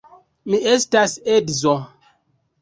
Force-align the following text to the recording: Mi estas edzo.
Mi 0.53 0.59
estas 0.71 1.13
edzo. 1.35 1.75